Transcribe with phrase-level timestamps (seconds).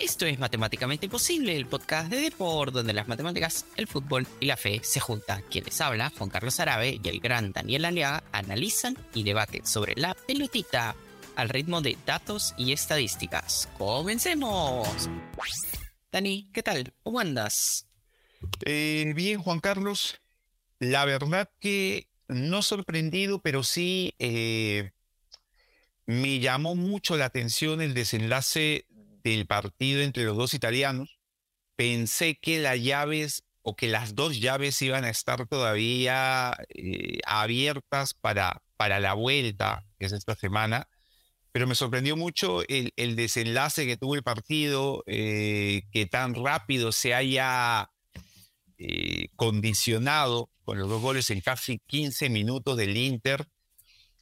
[0.00, 4.56] Esto es Matemáticamente Imposible, el podcast de Deport, donde las matemáticas, el fútbol y la
[4.56, 5.42] fe se juntan.
[5.50, 10.14] Quienes habla, Juan Carlos Arabe y el gran Daniel Aliaga, analizan y debaten sobre la
[10.14, 10.96] pelotita
[11.36, 13.68] al ritmo de datos y estadísticas.
[13.76, 14.88] ¡Comencemos!
[16.10, 16.94] Dani, ¿qué tal?
[17.02, 17.86] ¿Cómo andas?
[18.64, 20.18] Eh, bien, Juan Carlos.
[20.78, 24.92] La verdad que no sorprendido, pero sí eh,
[26.06, 28.86] me llamó mucho la atención el desenlace
[29.22, 31.18] del partido entre los dos italianos.
[31.76, 38.14] Pensé que las llaves o que las dos llaves iban a estar todavía eh, abiertas
[38.14, 40.88] para, para la vuelta, que es esta semana,
[41.52, 47.12] pero me sorprendió mucho el, desenlace que tuvo el partido, eh, que tan rápido se
[47.12, 47.90] haya
[48.78, 53.48] eh, condicionado con los dos goles en casi 15 minutos del Inter.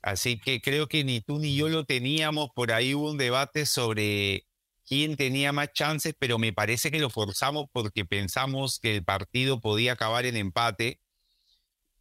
[0.01, 2.49] Así que creo que ni tú ni yo lo teníamos.
[2.55, 4.48] Por ahí hubo un debate sobre
[4.89, 9.61] quién tenía más chances, pero me parece que lo forzamos porque pensamos que el partido
[9.61, 11.01] podía acabar en empate.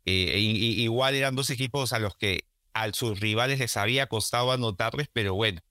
[0.06, 5.10] Eh, igual eran dos equipos a los que a sus rivales les había costado anotarles,
[5.12, 5.62] pero bueno,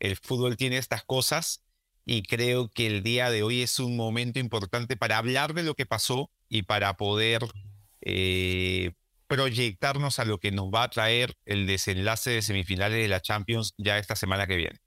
[0.00, 1.62] el fútbol tiene estas cosas
[2.04, 5.74] y creo que el día de hoy es un momento importante para hablar de lo
[5.74, 7.46] que pasó y para poder
[8.00, 8.92] eh,
[9.28, 13.74] proyectarnos a lo que nos va a traer el desenlace de semifinales de la Champions
[13.78, 14.80] ya esta semana que viene.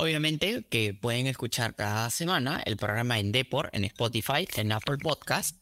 [0.00, 5.56] Obviamente que pueden escuchar cada semana el programa en Deport, en Spotify, en Apple Podcast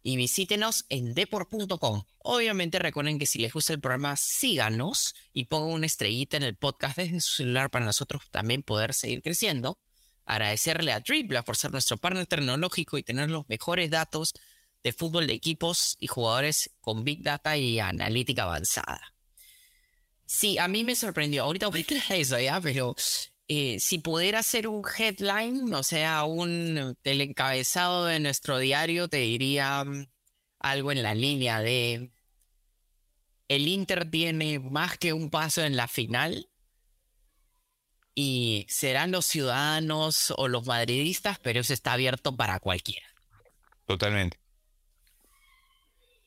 [0.00, 2.04] y visítenos en deport.com.
[2.18, 6.54] Obviamente recuerden que si les gusta el programa, síganos y pongan una estrellita en el
[6.54, 9.80] podcast desde su celular para nosotros también poder seguir creciendo.
[10.24, 14.34] Agradecerle a Dribla por ser nuestro partner tecnológico y tener los mejores datos
[14.84, 19.14] de fútbol de equipos y jugadores con Big Data y analítica avanzada.
[20.26, 21.42] Sí, a mí me sorprendió.
[21.42, 22.94] Ahorita voy a eso ya, pero
[23.48, 29.18] eh, si pudiera hacer un headline, o sea, un el encabezado de nuestro diario, te
[29.18, 30.06] diría mm,
[30.58, 32.10] algo en la línea de
[33.48, 36.50] el Inter tiene más que un paso en la final
[38.14, 43.06] y serán los ciudadanos o los madridistas, pero eso está abierto para cualquiera.
[43.86, 44.38] Totalmente.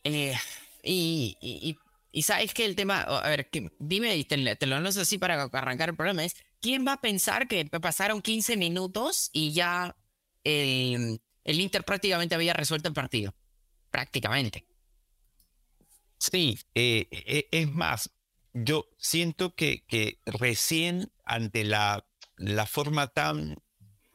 [0.04, 0.34] Eh,
[0.82, 1.78] y,
[2.12, 5.44] y, sabes que el tema, a ver, dime, y te, te lo anuncio así para
[5.44, 9.96] arrancar el programa, es ¿quién va a pensar que pasaron 15 minutos y ya
[10.44, 13.36] el Inter prácticamente había resuelto el partido?
[13.90, 14.66] Prácticamente.
[16.18, 18.12] Sí, eh, eh, es más,
[18.54, 19.84] yo siento que,
[20.26, 22.06] recién ante la,
[22.38, 23.58] la forma tan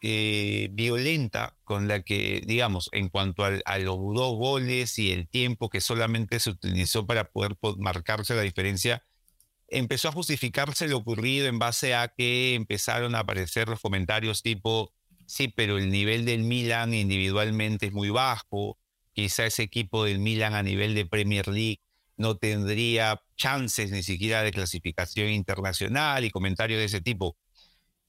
[0.02, 5.68] eh, violenta con la que, digamos, en cuanto a, los dos goles y el tiempo
[5.68, 9.04] que solamente se utilizó para poder marcarse la diferencia,
[9.68, 14.92] empezó a justificarse lo ocurrido en base a que empezaron a aparecer los comentarios tipo,
[15.26, 18.78] sí, pero el nivel del Milan individualmente es muy bajo,
[19.12, 21.80] quizá ese equipo del Milan a nivel de Premier League
[22.16, 27.36] no tendría chances ni siquiera de clasificación internacional y comentarios de ese tipo.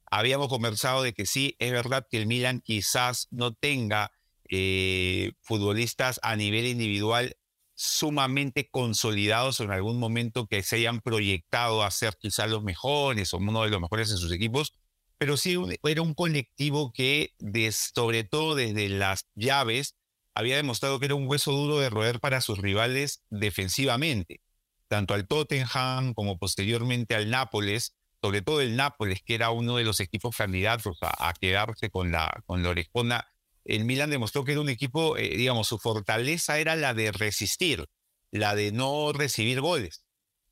[0.09, 4.11] Habíamos conversado de que sí, es verdad que el Milan quizás no tenga
[4.49, 7.35] eh, futbolistas a nivel individual
[7.77, 13.37] sumamente consolidados en algún momento que se hayan proyectado a ser quizás los mejores o
[13.37, 14.73] uno de los mejores en sus equipos,
[15.19, 17.35] pero sí era un colectivo que,
[17.71, 19.95] sobre todo desde las llaves,
[20.33, 24.41] había demostrado que era un hueso duro de roer para sus rivales defensivamente,
[24.87, 29.83] tanto al Tottenham como posteriormente al Nápoles, sobre todo el Nápoles, que era uno de
[29.83, 33.27] los equipos candidatos a, quedarse con la, con la orejona
[33.67, 37.85] el Milan demostró que era un equipo, eh, digamos, su fortaleza era la de resistir,
[38.31, 40.03] la de no recibir goles.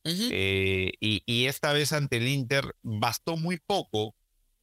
[0.07, 4.15] Eh, y, esta vez ante el Inter bastó muy poco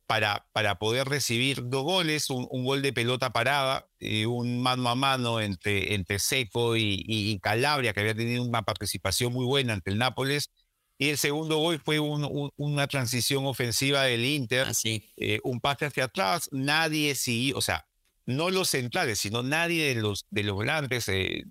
[0.07, 4.95] para, para poder recibir dos goles, un, gol de pelota parada, y un mano a
[4.95, 9.99] mano entre, entre Seco y, Calabria, que había tenido una participación muy buena ante el
[9.99, 10.51] Nápoles.
[10.97, 16.49] Y el segundo gol fue una transición ofensiva del Inter, eh, un pase hacia atrás,
[16.53, 17.87] nadie siguió, o sea,
[18.27, 21.09] no los centrales, sino nadie de los, de los grandes.
[21.09, 21.45] Eh,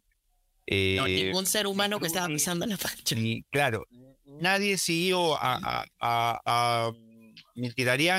[0.67, 3.15] no, eh, ningún ser humano que estaba pisando la pancha.
[3.49, 3.85] claro,
[4.25, 6.91] nadie siguió a, a, a,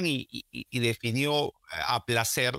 [0.05, 2.55] y, y, definió a placer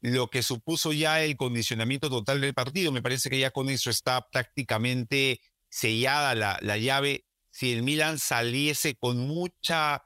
[0.00, 2.92] lo que supuso ya el condicionamiento total del partido.
[2.92, 7.24] Me parece que ya con eso está prácticamente sellada la, la llave.
[7.50, 10.04] Si el Milan saliese con mucha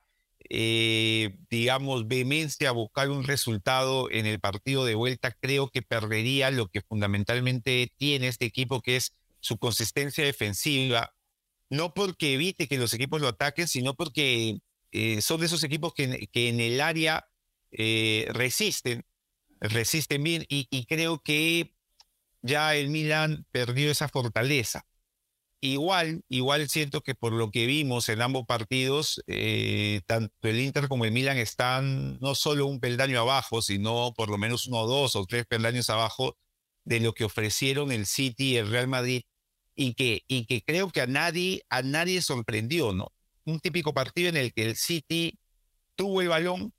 [0.50, 6.50] eh, digamos, vehemencia a buscar un resultado en el partido de vuelta, creo que perdería
[6.50, 11.14] lo que fundamentalmente tiene este equipo, que es su consistencia defensiva,
[11.70, 14.58] no porque evite que los equipos lo ataquen, sino porque
[14.92, 17.26] eh, son de esos equipos que, en el área
[17.72, 19.04] eh, resisten,
[19.60, 21.74] resisten bien y, creo que
[22.42, 24.86] ya el Milan perdió esa fortaleza.
[25.66, 30.88] Igual, igual siento que por lo que vimos en ambos partidos, eh, tanto el Inter
[30.88, 35.16] como el Milan están no solo un peldaño abajo, sino por lo menos uno, dos
[35.16, 36.36] o tres peldaños abajo
[36.84, 39.22] de lo que ofrecieron el City y el Real Madrid
[39.74, 43.10] y que, y que creo que a nadie, a nadie sorprendió, ¿no?
[43.46, 45.38] Un típico partido en el que el City
[45.96, 46.74] tuvo el balón,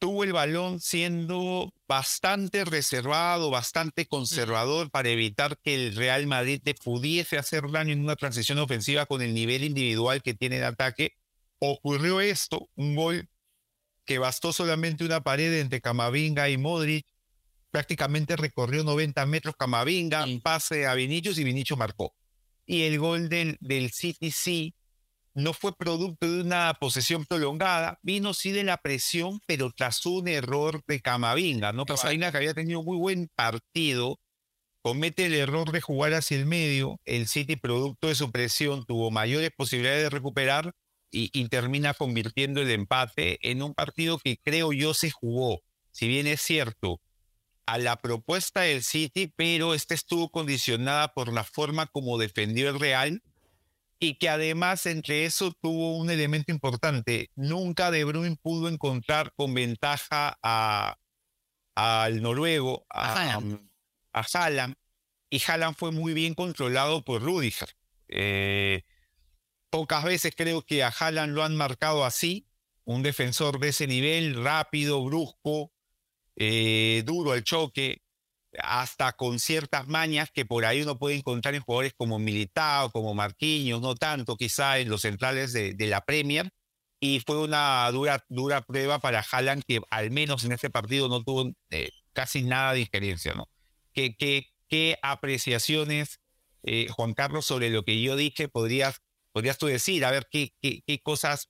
[0.00, 7.36] tuvo el balón siendo bastante reservado, bastante conservador para evitar que el Real Madrid pudiese
[7.38, 11.12] hacer daño en una transición ofensiva con el nivel individual que tiene de ataque.
[11.58, 13.28] Ocurrió esto, un gol
[14.06, 17.06] que bastó solamente una pared entre Camavinga y Modric.
[17.70, 22.14] Prácticamente recorrió 90 metros Camavinga, pase a Vinicius y Vinicius marcó.
[22.64, 24.74] Y el gol del, del City sí
[25.34, 30.28] no fue producto de una posesión prolongada, vino sí de la presión, pero tras un
[30.28, 31.86] error de Camavinga, ¿no?
[31.86, 34.18] Camavinga que había tenido muy buen partido,
[34.82, 39.10] comete el error de jugar hacia el medio, el City producto de su presión tuvo
[39.10, 40.72] mayores posibilidades de recuperar
[41.12, 45.60] y, y termina convirtiendo el empate en un partido que creo yo se jugó,
[45.92, 47.00] si bien es cierto,
[47.66, 52.80] a la propuesta del City, pero esta estuvo condicionada por la forma como defendió el
[52.80, 53.22] Real
[54.00, 57.30] y que además entre eso tuvo un elemento importante.
[57.36, 60.96] Nunca De Bruyne pudo encontrar con ventaja a,
[61.74, 63.36] al noruego, a,
[64.12, 64.74] a, Haaland.
[65.28, 67.68] y Haaland fue muy bien controlado por Rudiger.
[68.08, 68.84] Eh,
[69.68, 72.48] pocas veces creo que a Haaland lo han marcado así,
[72.84, 75.72] un defensor de ese nivel, rápido, brusco,
[76.36, 78.02] eh, duro al choque,
[78.58, 83.14] hasta con ciertas mañas que por ahí uno puede encontrar en jugadores como Militao, como
[83.14, 86.50] Marquinhos, no tanto quizá en los centrales de, la Premier.
[86.98, 91.22] Y fue una dura, dura prueba para Haaland que al menos en este partido no
[91.22, 93.32] tuvo eh, casi nada de injerencia.
[93.34, 93.48] ¿no?
[93.92, 96.20] ¿Qué, qué, qué apreciaciones,
[96.62, 99.00] eh, Juan Carlos, sobre lo que yo dije podrías,
[99.32, 100.04] podrías tú decir?
[100.04, 101.48] A ver qué, qué, cosas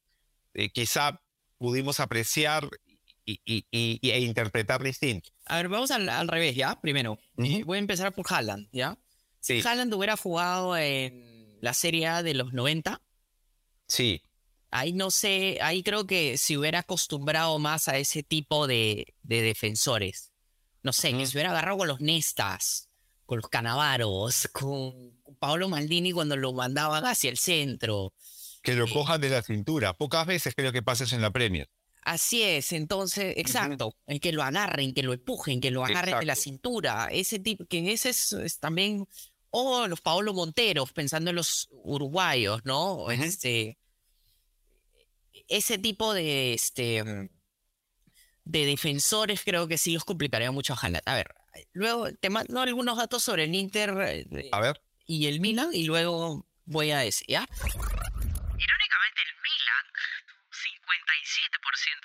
[0.55, 1.21] eh, quizá
[1.59, 2.69] pudimos apreciar
[3.45, 5.31] y, y, e interpretar distinto.
[5.47, 6.81] A ver, vamos al, revés, ¿ya?
[6.81, 8.99] Primero, voy a empezar por Haaland, ¿ya?
[9.41, 13.01] Si Haaland hubiera jugado en la Serie A de los 90.
[13.87, 14.23] Sí.
[14.71, 19.43] Ahí no sé, ahí creo que si hubiera acostumbrado más a ese tipo de, de
[19.43, 20.33] defensores.
[20.83, 22.89] No sé, que se hubiera agarrado con los Nestas,
[23.27, 28.13] con los Canavaros, con, Paolo Maldini cuando lo mandaban hacia el centro.
[28.63, 29.95] Que lo eh, cojan de la cintura.
[29.95, 31.69] Pocas veces creo que pases en la Premier.
[32.03, 36.27] Así es, entonces, exacto, en que lo agarren, que lo empujen, que lo agarren de
[36.27, 39.07] la cintura, ese tipo, que ese es, también,
[39.51, 43.11] o los Paolo Monteros, pensando en los uruguayos, ¿no?
[43.11, 43.77] Este,
[45.49, 47.29] ese tipo de, este,
[48.45, 51.03] de defensores creo que sí los complicaría mucho a Haaland.
[51.07, 51.35] A ver,
[51.73, 54.81] luego te mando algunos datos sobre el Inter eh, a ver.
[55.07, 57.47] y el Milan y luego voy a decir, ¿ya?
[57.47, 57.81] 57%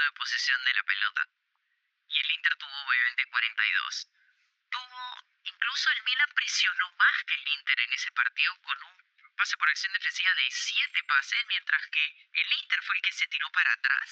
[0.03, 1.23] de posesión de la pelota.
[2.09, 4.09] Y el Inter tuvo obviamente 42.
[4.69, 5.01] Tuvo,
[5.43, 8.95] incluso el Milan presionó más que el Inter en ese partido con un
[9.35, 13.27] pase por acción defensiva de 7 pases, mientras que el Inter fue el que se
[13.27, 14.07] tiró para atrás.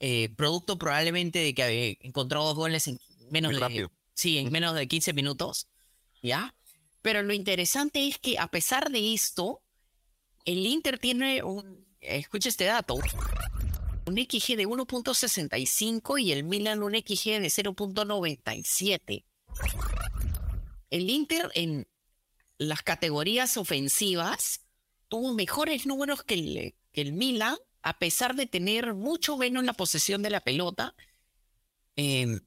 [0.00, 2.98] Eh, producto probablemente de que había encontrado dos goles en
[3.30, 5.68] menos de, sí, en menos de 15 minutos.
[6.22, 6.54] ¿Ya?
[7.02, 9.62] Pero lo interesante es que a pesar de esto,
[10.44, 12.98] el Inter tiene un escucha este dato,
[14.06, 19.24] un XG de 1.65 y el Milan un XG de 0.97.
[20.90, 21.86] El Inter en
[22.58, 24.60] las categorías ofensivas
[25.08, 29.66] tuvo mejores números que el, que el Milan, a pesar de tener mucho menos en
[29.66, 30.94] la posesión de la pelota,
[31.96, 32.40] em,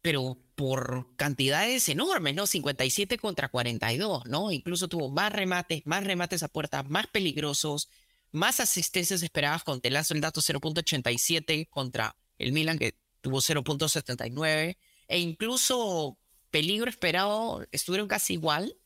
[0.00, 2.46] pero por cantidades enormes, ¿no?
[2.46, 4.50] 57 contra 42, ¿no?
[4.52, 7.90] Incluso tuvo más remates, más remates a puerta, más peligrosos,
[8.32, 14.76] más asistencias esperadas con el dato 0.87 contra el Milan que tuvo 0.79
[15.08, 16.18] e incluso
[16.50, 18.76] peligro esperado estuvieron casi igual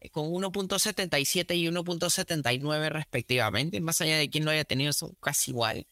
[0.00, 5.52] eh, con 1.77 y 1.79 respectivamente, más allá de quién lo haya tenido eso casi
[5.52, 5.86] igual.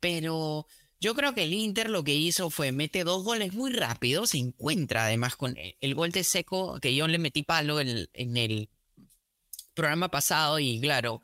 [0.00, 0.66] Pero
[1.00, 4.38] yo creo que el Inter lo que hizo fue mete dos goles muy rápido, se
[4.38, 8.68] encuentra además con el gol de Seco que yo le metí palo en el
[9.74, 11.22] programa pasado y claro,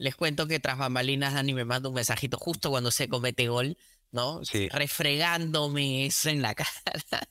[0.00, 3.76] les cuento que tras bambalinas Dani me manda un mensajito justo cuando se comete gol,
[4.10, 4.42] ¿no?
[4.44, 4.68] Sí.
[4.70, 7.28] Refregándome eso en la cara.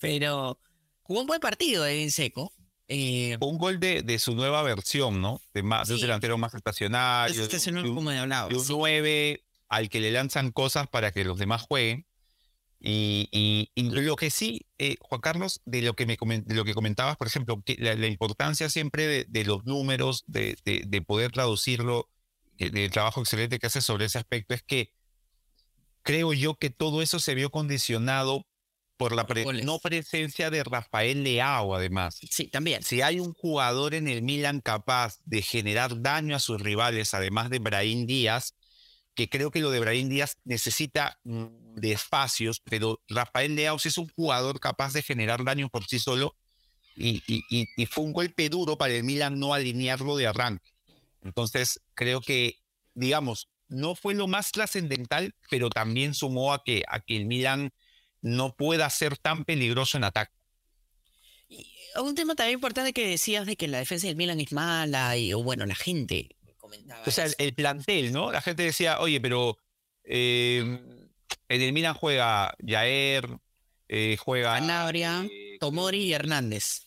[0.00, 0.58] Pero
[1.02, 2.54] jugó un buen partido de Seco.
[2.88, 5.42] Eh, un gol de, de, su nueva versión, ¿no?
[5.52, 7.42] De, más, un delantero más estacionario.
[7.42, 8.48] Estacionario como hablado.
[8.48, 12.06] De un 9 al que le lanzan cosas para que los demás jueguen.
[12.88, 16.16] Y, lo que sí, eh, Juan Carlos, de lo que, me
[16.46, 22.08] lo que comentabas, por ejemplo, la, importancia siempre de, los números, de, de, poder traducirlo,
[22.58, 24.92] del trabajo excelente que hace sobre ese aspecto, es que
[26.02, 28.46] creo yo que todo eso se vio condicionado
[28.96, 29.26] por la
[29.64, 32.18] no presencia de Rafael Leao, además.
[32.30, 32.82] Sí, también.
[32.82, 37.50] Si hay un jugador en el Milan capaz de generar daño a sus rivales, además
[37.50, 38.54] de Brahim Díaz,
[39.16, 43.98] que creo que lo de Brahim Díaz necesita mm, de espacios, pero Rafael Leao es
[43.98, 46.36] un jugador capaz de generar daño por sí solo
[46.94, 47.20] y,
[47.90, 50.70] fue un golpe duro para el Milan no alinearlo de arranque.
[51.22, 52.58] Entonces, creo que,
[52.94, 57.70] digamos, no fue lo más trascendental, pero también sumó a que, el Milan
[58.22, 60.32] no pueda ser tan peligroso en ataque.
[62.02, 65.32] Un tema también importante que decías de que la defensa del Milan es mala, y,
[65.32, 66.35] o bueno, la gente
[67.06, 68.32] o sea, el, plantel, ¿no?
[68.32, 69.58] La gente decía, oye, pero
[70.04, 70.80] eh,
[71.48, 73.28] en el Milan juega Jaer,
[73.88, 74.56] eh, juega...
[74.56, 76.86] Anabria, eh, Tomori y Hernández.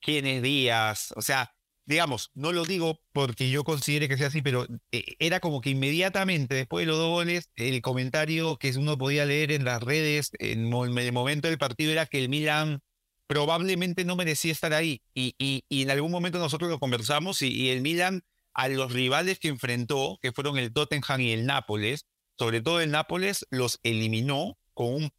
[0.00, 1.12] ¿Quién es Díaz?
[1.16, 1.54] O sea,
[1.86, 6.54] digamos, no lo digo porque yo considere que sea así, pero era como que inmediatamente
[6.54, 10.72] después de los dos goles, el comentario que uno podía leer en las redes en,
[10.72, 12.82] el momento del partido era que el Milan
[13.26, 15.02] probablemente no merecía estar ahí.
[15.14, 18.22] Y, y, en algún momento nosotros lo conversamos y, y el Milan
[18.58, 22.90] a los rivales que enfrentó, que fueron el Tottenham y el Nápoles, sobre todo el
[22.90, 25.10] Nápoles, los eliminó con, un,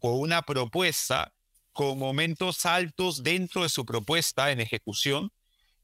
[0.00, 1.32] con una propuesta,
[1.72, 5.30] con momentos altos dentro de su propuesta en ejecución.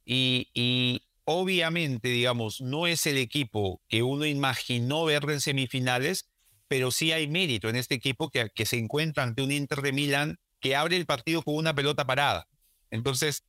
[0.05, 6.29] Y, obviamente, digamos, no es el equipo que uno imaginó ver en semifinales,
[6.67, 9.93] pero sí hay mérito en este equipo que, que se encuentra ante un Inter de
[9.93, 12.49] Milán que abre el partido con una pelota parada.
[12.91, 13.45] Entonces,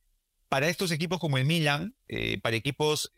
[0.48, 3.12] para estos equipos como el Milan, eh, para equipos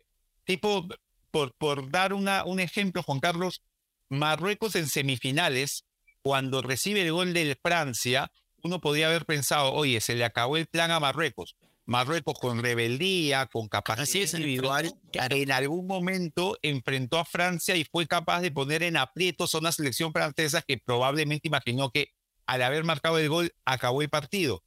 [0.49, 0.89] tipo,
[1.31, 3.63] por, por dar una, un ejemplo, Juan Carlos,
[4.09, 5.85] Marruecos en semifinales,
[6.23, 10.67] cuando recibe el gol de Francia, uno podría haber pensado, oye, se le acabó el
[10.67, 11.57] plan a Marruecos.
[11.85, 18.41] Marruecos con rebeldía, con capacidad individual, en algún momento enfrentó a Francia y fue capaz
[18.41, 22.09] de poner en aprietos a una selección francesa que probablemente imaginó que
[22.47, 24.63] al haber marcado el gol acabó el partido.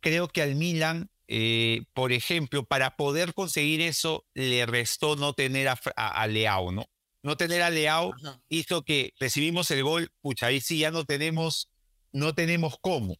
[0.00, 5.68] Creo que al Milan eh, por ejemplo, para poder conseguir eso, le restó no tener
[5.68, 6.86] a, Leao, ¿no?
[7.22, 8.14] No tener a Leao
[8.48, 11.68] hizo que recibimos el gol, pucha, ahí sí ya no tenemos,
[12.12, 13.16] no tenemos cómo.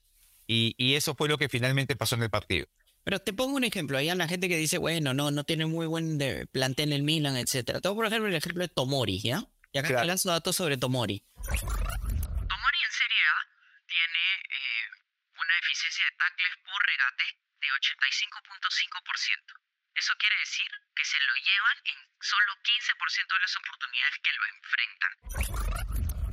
[0.46, 2.66] Y, eso fue lo que finalmente pasó en el partido.
[3.02, 5.86] Pero te pongo un ejemplo, hay la gente que dice, bueno, no, no tiene muy
[5.86, 6.18] buen
[6.52, 7.80] plantel en el Milan, etcétera.
[7.80, 9.44] Tengo, por ejemplo, el ejemplo de Tomori, ¿ya?
[9.72, 10.06] Y acá claro.
[10.06, 11.24] lanzo datos sobre Tomori.
[11.44, 13.38] Tomori en Serie A
[13.86, 14.86] tiene eh,
[15.34, 19.66] una eficiencia de tackles por regate de 85.5%.
[19.96, 24.44] Eso quiere decir que se lo llevan en solo 15% de las oportunidades que lo
[24.56, 25.12] enfrentan.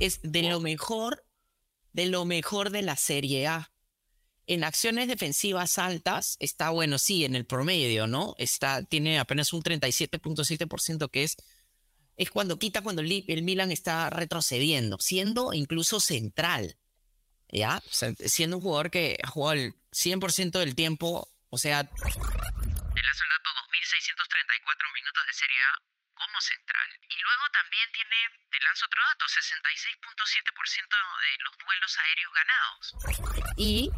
[0.00, 1.24] Es de lo mejor,
[1.92, 3.70] de lo mejor de la Serie A.
[4.46, 8.34] En acciones defensivas altas está bueno, sí, en el promedio, ¿no?
[8.36, 11.36] Está, tiene apenas un 37.7% que es,
[12.18, 16.76] es cuando quita cuando el, el Milan está retrocediendo, siendo incluso central.
[17.54, 17.80] ¿Ya?
[18.26, 21.80] siendo un jugador que jugado el 100% del tiempo, o sea...
[21.80, 25.78] El lanzó el dato 2.634 minutos de Serie A
[26.14, 26.88] como central.
[27.08, 28.16] Y luego también tiene,
[28.50, 32.82] te lanzo otro dato, 66.7% de los duelos aéreos ganados.
[33.56, 33.90] Y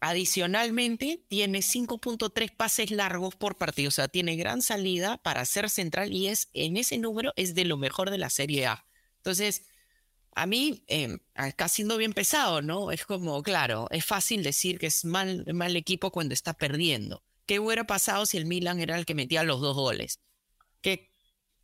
[0.00, 6.12] adicionalmente tiene 5.3 pases largos por partido, o sea, tiene gran salida para ser central
[6.14, 8.86] y es en ese número es de lo mejor de la Serie A.
[9.18, 9.68] Entonces,
[10.36, 12.92] a mí, eh, acá siendo bien pesado, ¿no?
[12.92, 17.24] Es como, claro, es fácil decir que es mal, mal equipo cuando está perdiendo.
[17.46, 20.20] ¿Qué hubiera pasado si el Milan era el que metía los dos goles?
[20.82, 21.08] ¿Qué,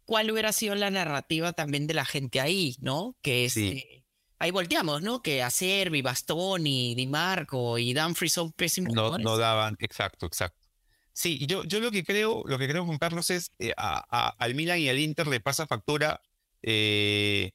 [0.07, 3.15] ¿Cuál hubiera sido la narrativa también de la gente ahí, ¿no?
[3.21, 4.05] Que es, eh,
[4.39, 5.21] ahí volteamos, ¿no?
[5.21, 8.95] Que Acerbi, Bastoni, Di Marco y Dumfries son pésimos.
[8.95, 10.67] No, no daban, exacto, exacto.
[11.13, 14.79] Sí, yo, yo lo que creo, lo que creo con Carlos es eh, al Milan
[14.79, 16.23] y al Inter le pasa factura
[16.63, 17.53] eh,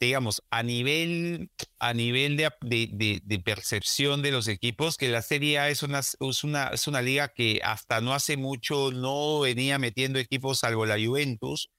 [0.00, 5.70] digamos, a nivel, a nivel de, de, percepción de los equipos, que la Serie A
[5.70, 10.18] es una, es, una, es una liga que hasta no hace mucho no venía metiendo
[10.18, 11.70] equipos, salvo la Juventus,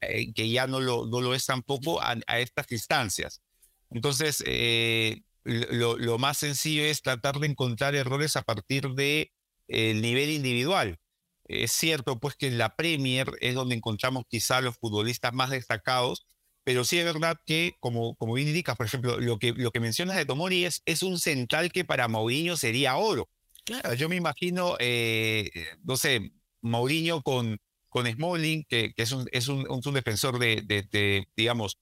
[0.00, 3.42] eh, que ya no lo, no lo es tampoco a, estas instancias.
[3.90, 9.30] Entonces, eh, lo, más sencillo es tratar de encontrar errores a partir del
[9.68, 10.98] de, nivel individual.
[11.44, 16.26] Es cierto, pues, que en la Premier es donde encontramos quizá los futbolistas más destacados,
[16.66, 19.78] pero sí es verdad que, como, como bien indicas, por ejemplo, lo que, lo que
[19.78, 23.30] mencionas de Tomori es, es un central que para Mourinho sería oro.
[23.64, 23.94] Claro.
[23.94, 25.48] Yo me imagino, eh,
[25.84, 26.32] no sé,
[26.62, 31.78] Mourinho con, con Smalling, que, que es, un, es un, un defensor de, de, digamos,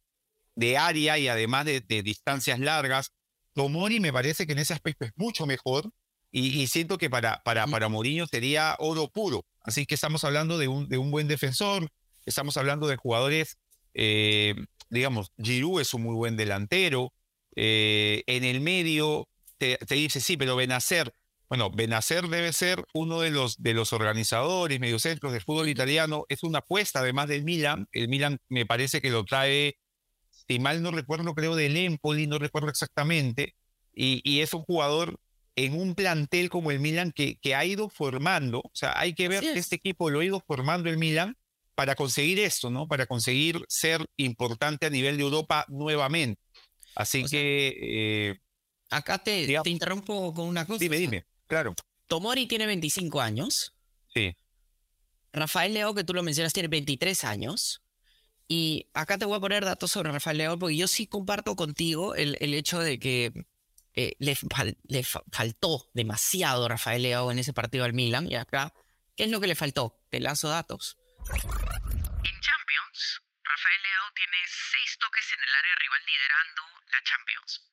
[0.55, 3.11] de área y además de, de, distancias largas,
[3.55, 5.91] Tomori me parece que en ese aspecto es mucho mejor
[6.31, 9.47] y, siento que para, para, para Mourinho sería oro puro.
[9.63, 11.91] Así que estamos hablando de un, de un buen defensor,
[12.27, 13.57] estamos hablando de jugadores,
[13.95, 14.55] eh,
[14.95, 17.13] digamos, Giroud es un muy buen delantero,
[17.57, 21.13] eh, en el medio te, dice, sí, pero Benacer,
[21.49, 26.43] bueno, Benacer debe ser uno de los, de los organizadores, mediocentros del fútbol italiano, es
[26.43, 29.77] una apuesta además del Milan, el Milan me parece que lo trae,
[30.49, 33.55] si mal no recuerdo, creo del Empoli, no recuerdo exactamente,
[33.95, 35.19] y, y es un jugador
[35.57, 39.29] en un plantel como el Milan que, que ha ido formando, o sea, hay que
[39.29, 41.37] ver que este equipo lo ha ido formando el Milan
[41.75, 42.87] para conseguir esto, ¿no?
[42.87, 46.41] Para conseguir ser importante a nivel de Europa nuevamente.
[46.95, 47.75] Así que...
[47.81, 48.41] Eh,
[48.91, 50.79] acá te, te, interrumpo con una cosa.
[50.79, 51.75] Dime, dime, claro.
[52.07, 53.75] Tomori tiene 25 años.
[54.13, 54.37] Sí.
[55.33, 57.83] Rafael Leo, que tú lo mencionas, tiene 23 años.
[58.47, 62.15] Y acá te voy a poner datos sobre Rafael Leo, porque yo sí comparto contigo
[62.15, 63.33] el, el hecho de que
[63.97, 68.31] eh, le, faltó demasiado Rafael Leao en ese partido al Milan.
[68.31, 68.75] Y acá,
[69.15, 70.01] ¿qué es lo que le faltó?
[70.11, 70.99] Te lanzo datos.
[71.25, 76.63] En Champions, Rafael Leao tiene seis toques en el área rival liderando
[76.93, 77.65] la Champions.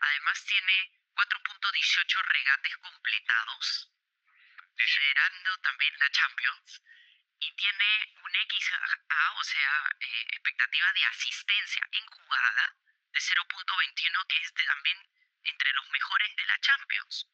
[0.00, 3.90] Además tiene 4.18 regates completados,
[4.76, 6.82] liderando también la Champions.
[7.40, 12.76] Y tiene un XA, o sea, eh, expectativa de asistencia en jugada
[13.12, 14.98] de 0.21, que es también
[15.44, 17.26] entre los mejores de la Champions.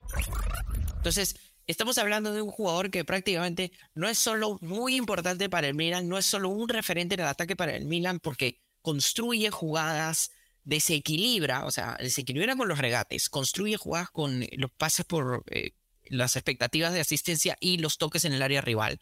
[0.97, 5.75] Entonces, estamos hablando de un jugador que prácticamente no es solo muy importante para el
[5.75, 10.31] Milan, no es solo un referente en el ataque para el Milan, porque construye jugadas,
[10.65, 15.73] desequilibra, o sea, desequilibra con los regates, construye jugadas con los pases por eh,
[16.05, 18.99] las expectativas de asistencia y los toques en el área rival.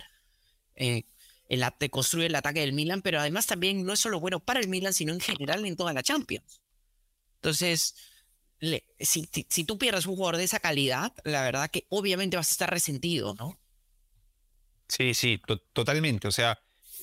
[0.74, 1.04] Eh,
[1.48, 4.68] el, construye el ataque del Milan, pero además también no es solo bueno para el
[4.68, 6.62] Milan, sino en general en toda la Champions.
[7.36, 7.94] Entonces,
[8.98, 9.26] si,
[9.64, 13.34] tú pierdes un jugador de esa calidad, la verdad que obviamente vas a estar resentido,
[13.34, 13.58] ¿no?
[14.88, 15.40] Sí, sí,
[15.72, 16.28] totalmente.
[16.28, 16.58] O sea,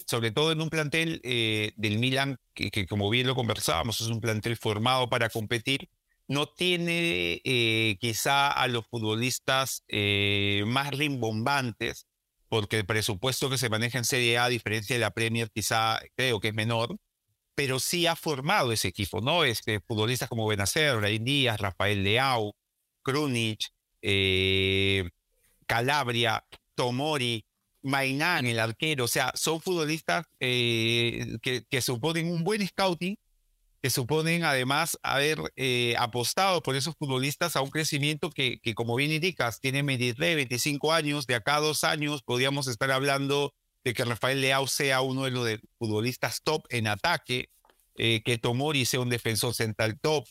[0.08, 4.22] sobre todo en un plantel eh, del Milan, que, como bien lo conversábamos, es un
[4.22, 5.90] plantel formado para competir,
[6.28, 12.08] no tiene eh, quizá a los futbolistas eh, más rimbombantes,
[12.48, 16.00] porque el presupuesto que se maneja en Serie A, a diferencia de la Premier, quizá
[16.16, 16.98] creo que es menor,
[17.62, 19.44] pero sí ha formado ese equipo, ¿no?
[19.44, 22.56] Este, futbolistas como Benacer, Raín Díaz, Rafael Leao,
[23.04, 23.68] Krunic,
[24.02, 25.08] eh,
[25.68, 26.44] Calabria,
[26.74, 27.46] Tomori,
[27.84, 33.16] Mainán, el arquero, o sea, son futbolistas eh, que, suponen un buen scouting,
[33.80, 38.96] que suponen además haber eh, apostado por esos futbolistas a un crecimiento que, que como
[38.96, 43.94] bien indicas, tiene 23, 25 años, de acá a dos años podríamos estar hablando de
[43.94, 47.50] que Rafael Leao sea uno de los futbolistas top en ataque,
[47.96, 50.26] eh, que Tomori sea un defensor central top,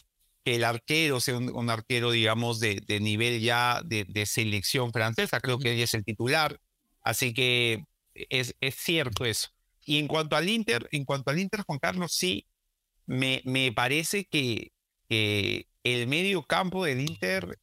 [0.45, 5.73] que el arquero sea un, arquero, digamos, de, nivel ya de, selección francesa, creo que
[5.73, 6.59] ella es el titular.
[7.03, 7.85] Así que
[8.15, 9.49] es, es cierto eso.
[9.85, 12.47] Y en cuanto al Inter, en cuanto al Inter, Juan Carlos, sí,
[13.07, 14.73] me, me parece que,
[15.09, 17.59] el medio campo del Inter,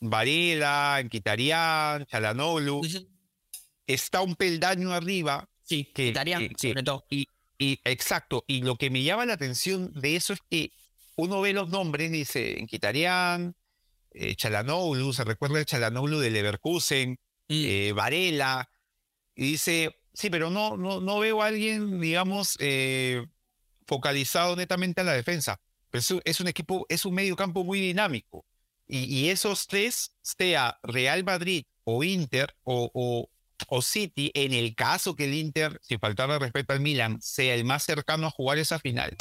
[0.00, 2.82] Varela, Enquitarián, Chalanoglu,
[3.86, 5.48] está un peldaño arriba.
[5.62, 6.12] Sí, que,
[6.56, 7.04] sobre todo.
[7.10, 10.72] Y, y, exacto, y lo que me llama la atención de eso es que
[11.16, 13.54] uno ve los nombres, dice Enquitarián,
[14.10, 17.16] eh, Chalanoglu, se recuerda el Chalanoglu de Leverkusen, mm.
[17.48, 18.68] eh, Varela,
[19.34, 23.24] y dice, sí, pero no, no, no veo a alguien, digamos, eh,
[23.86, 25.60] focalizado netamente a la defensa.
[25.90, 28.44] Pero es, un equipo, es un medio campo muy dinámico.
[28.86, 33.30] Y, y esos tres, sea Real Madrid o Inter o, o
[33.82, 37.64] City, en el caso que el Inter, sin faltar de respeto al Milan, sea el
[37.64, 39.16] más cercano a jugar esa final,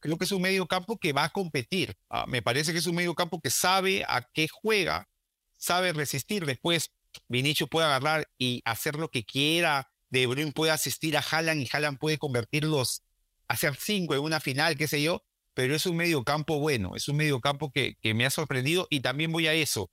[0.00, 1.96] creo que es un medio campo que va a competir.
[2.08, 5.08] Ah, me parece que es un medio campo que sabe a qué juega,
[5.56, 6.46] sabe resistir.
[6.46, 6.92] Después,
[7.28, 9.90] Vinicius puede agarrar y hacer lo que quiera.
[10.10, 13.02] De Bruyne puede asistir a Haaland y Haaland puede convertirlos,
[13.46, 15.24] hacer cinco en una final, qué sé yo.
[15.54, 18.86] Pero es un medio campo bueno, es un medio campo que, que me ha sorprendido
[18.90, 19.90] y también voy a eso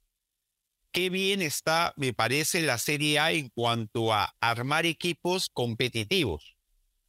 [0.95, 6.55] qué bien está, me parece, la Serie A en cuanto a armar equipos competitivos,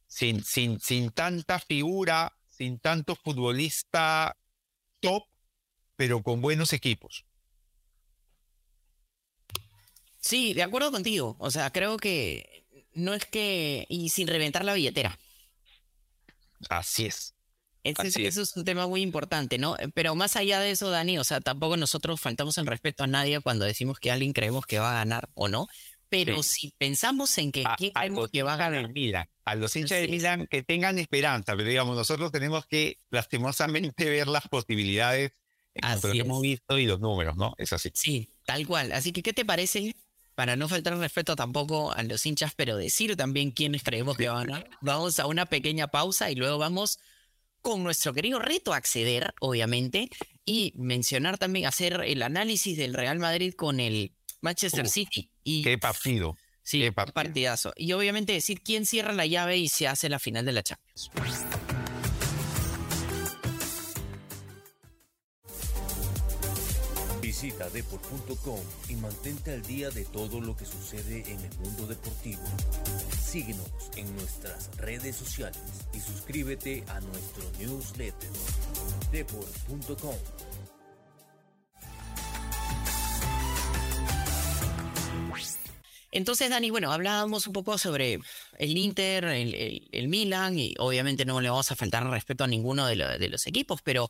[0.07, 4.35] sin, sin, sin tanta figura, sin tanto futbolista
[4.99, 5.23] top,
[5.95, 7.25] pero con buenos equipos.
[10.19, 11.37] Sí, de acuerdo contigo.
[11.39, 13.85] O sea, creo que no es que...
[13.87, 15.17] y sin reventar la billetera.
[16.69, 17.36] Así es.
[17.89, 19.75] Eso es un tema muy importante, ¿no?
[19.93, 23.39] Pero más allá de eso, Dani, o sea, tampoco nosotros faltamos el respeto a nadie
[23.41, 25.67] cuando decimos que alguien creemos que va a ganar o no.
[26.09, 27.75] Pero si pensamos en que a,
[28.31, 31.97] que va a ganar Milan, a los hinchas de Milan que tengan esperanza, pero digamos,
[31.97, 35.33] nosotros tenemos que lastimosamente ver las posibilidades
[35.81, 37.53] lo que hemos visto y los números, ¿no?
[37.57, 37.91] Es así.
[37.93, 38.91] Sí, tal cual.
[38.91, 39.95] Así que, ¿qué te parece?
[40.35, 44.53] Para no faltar respeto tampoco a los hinchas, pero decir también quiénes creemos que van
[44.53, 44.63] a.
[44.81, 46.99] Vamos a una pequeña pausa y luego vamos
[47.67, 50.09] con nuestro querido reto acceder, obviamente,
[50.45, 55.29] y mencionar también, hacer el análisis del Real Madrid con el Manchester City.
[55.43, 56.37] Y, qué partido.
[56.63, 57.73] Sí, qué partidazo.
[57.75, 61.11] Y obviamente decir quién cierra la llave y se hace la final de la Champions.
[67.39, 72.41] Visita deport.com y mantente al día de todo lo que sucede en el mundo deportivo.
[73.15, 75.61] Síguenos en nuestras redes sociales
[75.93, 78.29] y suscríbete a nuestro newsletter
[79.11, 80.15] deport.com.
[86.09, 88.19] Entonces, Dani, bueno, hablábamos un poco sobre
[88.57, 92.95] el Inter, el, Milan, y obviamente no le vamos a faltar respeto a ninguno de,
[92.95, 94.09] de los equipos, pero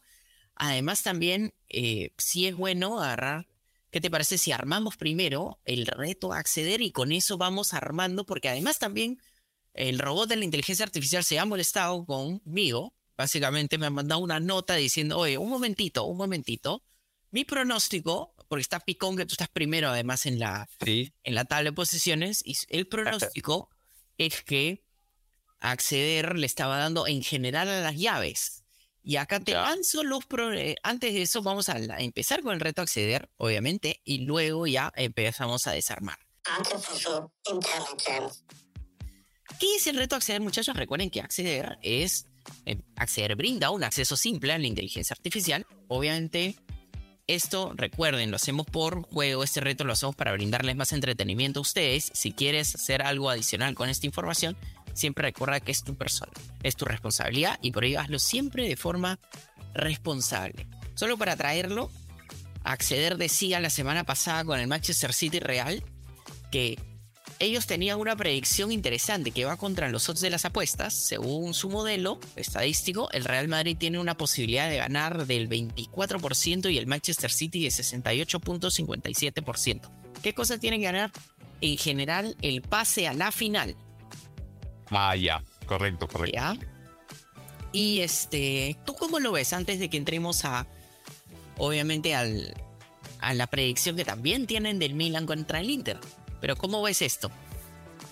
[0.59, 3.47] Además, también eh, sí es bueno agarrar.
[3.91, 8.25] ¿Qué te parece si armamos primero el reto a acceder y con eso vamos armando?
[8.25, 9.21] Porque además también
[9.73, 12.93] el robot de la inteligencia artificial se ha molestado conmigo.
[13.15, 16.83] Básicamente me ha mandado una nota diciendo, oye, un momentito, un momentito.
[17.29, 21.69] Mi pronóstico, porque está picón que tú estás primero además en la, en la tabla
[21.69, 23.69] de posiciones, y el pronóstico
[24.17, 24.83] es que
[25.59, 28.63] acceder le estaba dando en general a las llaves.
[29.07, 30.25] Y acá te lanzo los
[30.57, 34.91] eh, Antes de eso, vamos a, empezar con el reto acceder, obviamente, y luego ya
[34.97, 36.17] empezamos a desarmar.
[39.61, 40.75] ¿Qué es el reto acceder, muchachos?
[40.75, 42.25] Recuerden que acceder es.
[42.65, 45.65] Eh, acceder brinda un acceso simple a la inteligencia artificial.
[45.87, 46.57] Obviamente,
[47.27, 49.45] esto, recuerden, lo hacemos por juego.
[49.45, 52.11] Este reto lo hacemos para brindarles más entretenimiento a ustedes.
[52.13, 54.57] Si quieres hacer algo adicional con esta información,
[54.97, 56.31] siempre recuerda que es tu persona,
[56.63, 59.19] es tu responsabilidad y por ello hazlo siempre de forma
[59.73, 60.67] responsable.
[60.95, 61.91] Solo para traerlo,
[62.63, 65.83] acceder decía la semana pasada con el Manchester City Real
[66.51, 66.77] que
[67.39, 70.95] ellos tenían una predicción interesante que va contra los odds de las apuestas.
[70.95, 76.79] Según su modelo estadístico, el Real Madrid tiene una posibilidad de ganar del 24% y
[76.79, 79.91] el Manchester City de 68.57%.
[80.23, 81.11] ¿Qué cosa tienen que ganar?
[81.61, 83.75] En general, el pase a la final.
[84.91, 86.39] Ah, ya, correcto, correcto.
[87.71, 90.65] Y este, ¿tú cómo lo ves antes de que entremos a,
[91.57, 92.55] obviamente, al,
[93.19, 95.99] a la predicción que también tienen del Milan contra el Inter?
[96.39, 97.29] Pero ¿cómo ves esto?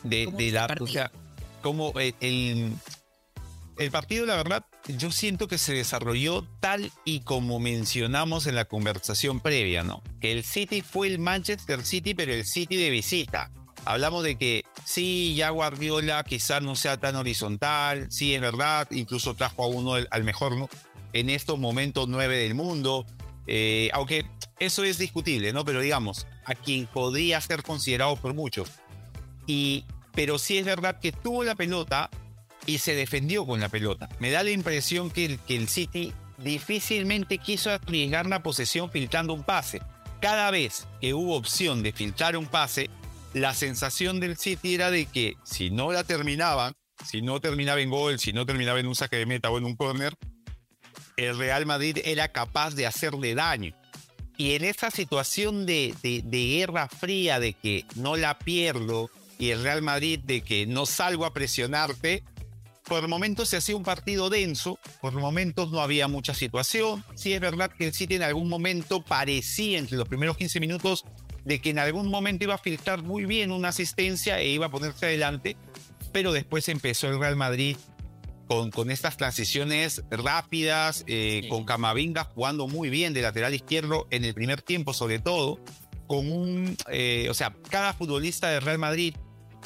[0.04, 1.12] De, de la, o sea,
[1.62, 2.74] como el,
[3.78, 8.66] el partido, la verdad, yo siento que se desarrolló tal y como mencionamos en la
[8.66, 10.04] conversación previa, ¿no?
[10.22, 13.52] Que el City fue el Manchester City, pero el City de visita
[13.86, 19.36] hablamos de que sí, ya Guardiola quizás no sea tan horizontal, sí, es verdad, incluso
[19.36, 20.70] trajo a uno al mejor ¿no?
[21.14, 23.06] en estos momentos nueve del mundo,
[23.48, 24.26] eh, aunque
[24.60, 25.64] eso es discutible, ¿no?
[25.64, 28.70] Pero digamos, a quien podría ser considerado por muchos.
[29.48, 32.10] Y, pero sí es verdad que tuvo la pelota
[32.66, 34.10] y se defendió con la pelota.
[34.20, 39.34] Me da la impresión que el, que el City difícilmente quiso arriesgar la posesión filtrando
[39.34, 39.82] un pase.
[40.22, 42.90] Cada vez que hubo opción de filtrar un pase,
[43.36, 46.74] la sensación del City era de que si no la terminaban,
[47.06, 49.66] si no terminaba en gol, si no terminaba en un saque de meta o en
[49.66, 50.16] un corner,
[51.18, 53.76] el Real Madrid era capaz de hacerle daño.
[54.38, 59.64] Y en esa situación de, de, guerra fría, de que no la pierdo, y el
[59.64, 62.24] Real Madrid de que no salgo a presionarte,
[62.84, 67.04] por momentos se hacía un partido denso, por momentos no había mucha situación.
[67.16, 71.04] Sí es verdad que el City en algún momento parecía, entre los primeros 15 minutos,
[71.46, 74.72] de que en algún momento iba a filtrar muy bien una asistencia e iba a
[74.72, 75.56] ponerse adelante,
[76.12, 77.78] pero después empezó el Real Madrid
[78.48, 84.26] con, con estas transiciones rápidas, eh, con Camavinga jugando muy bien de lateral izquierdo en
[84.26, 85.60] el primer tiempo sobre todo,
[86.08, 89.16] con un, eh, o sea, cada futbolista del Real Madrid,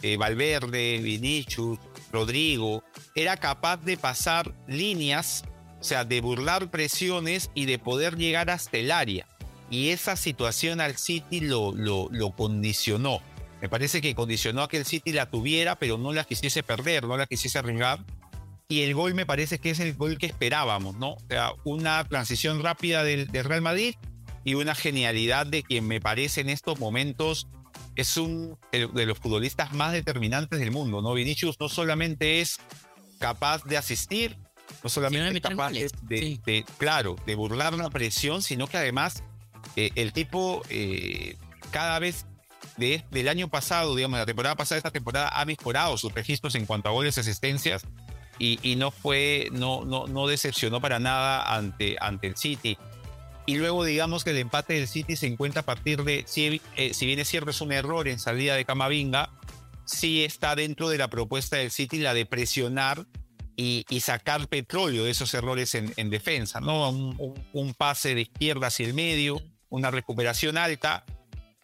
[0.01, 1.79] eh, Valverde, Vinicius,
[2.11, 2.83] Rodrigo,
[3.15, 5.43] era capaz de pasar líneas,
[5.79, 9.27] o sea, de burlar presiones y de poder llegar hasta el área
[9.69, 13.21] y esa situación al City lo, lo, lo, condicionó.
[13.61, 17.03] Me parece que condicionó a que el City la tuviera, pero no la quisiese perder,
[17.03, 17.99] no la quisiese arriesgar.
[18.67, 21.13] Y el gol me parece que es el gol que esperábamos, ¿no?
[21.13, 23.95] O sea, una transición rápida del, Real Madrid
[24.43, 27.47] y una genialidad de quien me parece en estos momentos
[27.95, 31.13] es un de los futbolistas más determinantes del mundo, ¿no?
[31.13, 32.57] Vinicius no solamente es
[33.17, 34.37] capaz de asistir,
[34.83, 39.23] no solamente es capaz de, de, claro, de burlar una presión, sino que además
[39.75, 41.37] eh, el tipo eh,
[41.71, 42.25] cada vez
[42.77, 46.87] del año pasado, digamos, la temporada pasada, esta temporada ha mejorado sus registros en cuanto
[46.87, 47.85] a goles y asistencias
[48.39, 52.77] y, no fue, no, no, no decepcionó para nada ante, ante el City.
[53.45, 56.93] Y luego digamos que el empate del City se encuentra a partir de, si, eh,
[56.93, 59.31] si bien es cierto es un error en salida de Camavinga,
[59.85, 63.05] sí está dentro de la propuesta del City la de presionar
[63.61, 66.89] y, sacar petróleo de esos errores en, defensa, ¿no?
[66.89, 71.03] Un, pase de izquierda hacia el medio, una recuperación alta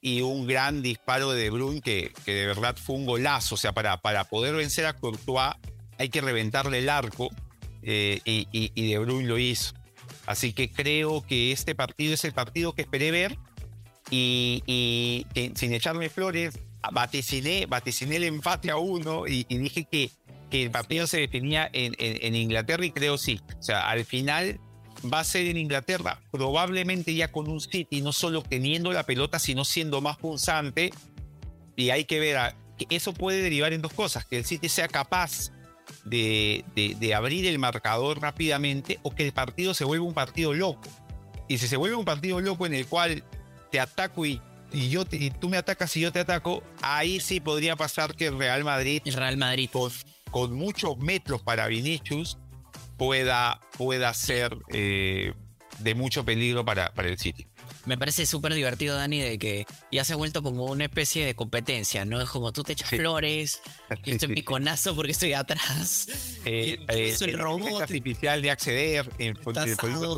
[0.01, 3.55] y un gran disparo de Bruyne que, que de verdad fue un golazo.
[3.55, 5.53] O sea, para, para poder vencer a Courtois
[5.97, 7.29] hay que reventarle el arco
[7.81, 9.73] eh, y, y, De Bruyne lo hizo.
[10.25, 13.37] Así que creo que este partido es el partido que esperé ver
[14.11, 16.59] y, sin echarme flores,
[16.91, 20.11] vaticiné, vaticiné el empate a uno y, dije que
[20.49, 23.39] que el partido se definía en, Inglaterra y creo sí.
[23.59, 24.59] O sea, al final
[25.11, 29.39] va a ser en Inglaterra, probablemente ya con un City, no solo teniendo la pelota,
[29.39, 30.91] sino siendo más punzante.
[31.75, 34.87] Y hay que ver, que eso puede derivar en dos cosas, que el City sea
[34.87, 35.51] capaz
[36.03, 40.89] de, de, abrir el marcador rápidamente o que el partido se vuelva un partido loco.
[41.47, 43.23] Y si se vuelve un partido loco en el cual
[43.71, 47.39] te ataco y, y yo y tú me atacas y yo te ataco, ahí sí
[47.39, 49.01] podría pasar que el Real Madrid...
[49.05, 49.69] El Real Madrid
[50.35, 52.37] con muchos metros para Vinicius
[52.97, 55.33] pueda, pueda ser eh,
[55.79, 57.47] de mucho peligro para, para el City.
[57.85, 61.35] Me parece súper divertido, Dani, de que ya se ha vuelto como una especie de
[61.35, 62.21] competencia, ¿no?
[62.21, 63.61] Es como tú te echas flores,
[64.03, 66.07] yo estoy piconazo porque estoy atrás.
[66.45, 67.81] Eh, eh, el robot.
[67.81, 69.35] artificial de acceder, en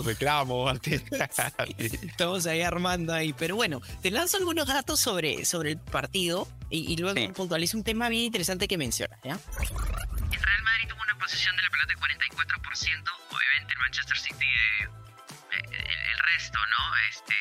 [0.04, 0.72] reclamo.
[1.78, 3.34] Estamos ahí armando ahí.
[3.34, 7.84] Pero bueno, te lanzo algunos datos sobre, sobre el partido y, y luego puntualizo un
[7.84, 9.34] tema bien interesante que mencionas, ¿ya?
[9.34, 14.46] El Real Madrid tuvo una posesión de la pelota de 44%, obviamente el Manchester City
[14.46, 16.96] eh, eh, el, resto, ¿no?
[17.10, 17.36] Este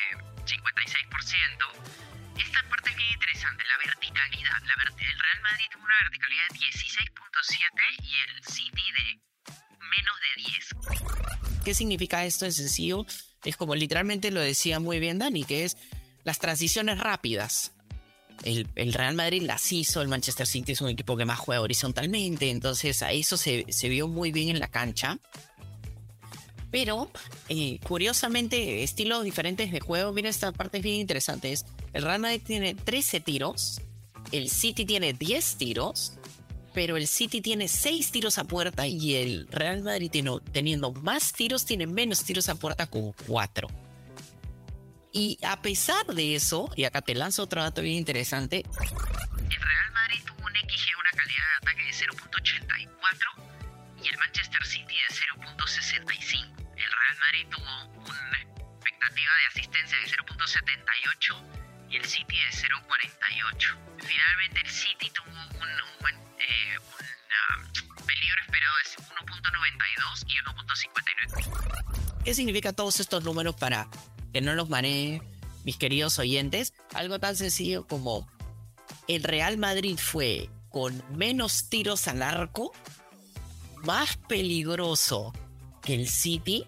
[0.45, 0.67] 56%.
[2.37, 4.57] Esta parte es bien interesante, la verticalidad.
[4.63, 9.19] el Real Madrid tuvo una verticalidad de 16.7 y el City de
[9.79, 11.63] menos de 10.
[11.65, 13.05] ¿Qué significa esto en sencillo?
[13.43, 15.77] Es como literalmente lo decía muy bien Dani, que es
[16.23, 17.73] las transiciones rápidas
[18.43, 22.49] el, Real Madrid las hizo, el Manchester City es un equipo que más juega horizontalmente,
[22.49, 25.17] entonces a eso se, vio muy bien en la cancha.
[26.71, 27.09] Pero,
[27.49, 32.19] eh, curiosamente, estilos diferentes de juego, mira esta parte es bien interesante, es el Real
[32.19, 33.81] Madrid tiene 13 tiros,
[34.31, 36.13] el City tiene 10 tiros,
[36.73, 40.11] pero el City tiene 6 tiros a puerta y el Real Madrid
[40.51, 43.67] teniendo más tiros tiene menos tiros a puerta con 4.
[45.13, 48.57] Y a pesar de eso, y acá te lanzo otro dato bien interesante.
[48.57, 54.65] El Real Madrid tuvo un XG, una calidad de ataque de 0.84 y el Manchester
[54.65, 56.56] City de 0.65.
[56.97, 57.73] Real Madrid tuvo
[58.09, 63.77] una expectativa de asistencia de 0.78 y el City de 0.48.
[63.99, 65.69] Finalmente el City tuvo un,
[66.39, 66.79] eh,
[68.05, 70.33] peligro esperado de 1.92 y
[71.41, 72.23] 1.59.
[72.23, 73.87] ¿Qué significa todos estos números para
[74.33, 75.21] que no los maneje,
[75.63, 78.27] mis queridos oyentes, algo tan sencillo como
[79.07, 82.71] el Real Madrid fue con menos tiros al arco,
[83.83, 85.33] más peligroso
[85.81, 86.67] que el City,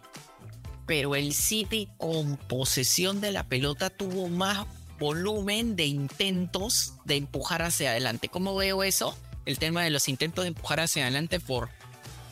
[0.90, 4.66] pero el City con posesión de la pelota tuvo más
[4.98, 8.28] volumen de intentos de empujar hacia adelante.
[8.28, 9.16] ¿Cómo veo eso?
[9.46, 11.70] El tema de los intentos de empujar hacia adelante por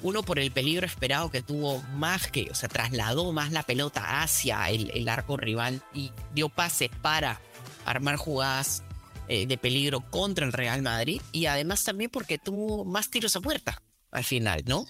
[0.01, 4.23] uno por el peligro esperado que tuvo más que, o sea, trasladó más la pelota
[4.23, 7.39] hacia el, arco rival y dio pases para
[7.85, 8.81] armar jugadas
[9.27, 13.39] eh, de peligro contra el Real Madrid y además también porque tuvo más tiros a
[13.39, 14.87] puerta al final, ¿no?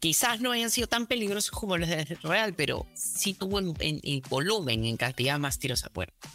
[0.00, 4.84] Quizás no hayan sido tan peligrosos como los del Real, pero sí tuvo en, volumen,
[4.84, 6.28] en cantidad más tiros a puerta.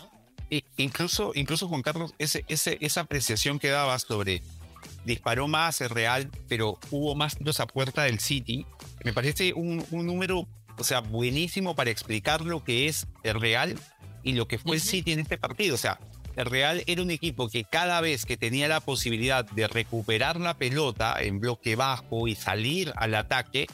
[0.78, 4.43] incluso, incluso Juan Carlos, ese, ese, esa apreciación que dabas sobre
[5.06, 8.65] disparó más el Real, pero hubo más tiros a puerta del City.
[9.04, 10.47] Me parece un, número,
[10.78, 13.80] o sea, buenísimo para explicar lo que es el Real
[14.23, 15.75] y lo que fue el City en este partido.
[15.75, 15.99] O sea,
[16.36, 20.56] el Real era un equipo que cada vez que tenía la posibilidad de recuperar la
[20.56, 23.67] pelota en bloque bajo y salir al ataque,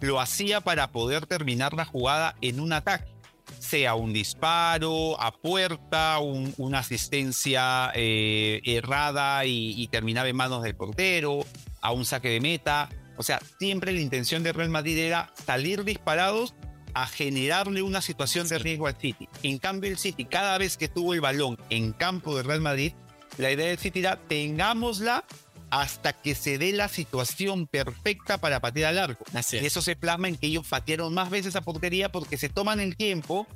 [0.00, 3.18] lo hacía para poder terminar la jugada en un ataque
[3.58, 11.44] sea un disparo a puerta, una asistencia eh, errada y, terminaba en manos del portero,
[11.80, 12.88] a un saque de meta.
[13.16, 16.54] O sea, siempre la intención de Real Madrid era salir disparados
[16.94, 19.28] a generarle una situación de riesgo al City.
[19.42, 22.92] En cambio, el City, cada vez que tuvo el balón en campo de Real Madrid,
[23.36, 25.24] la idea del City era tengámosla
[25.70, 29.24] hasta que se dé la situación perfecta para patear al arco.
[29.52, 32.80] y eso se plasma en que ellos patearon más veces a portería porque se toman
[32.80, 33.46] el tiempo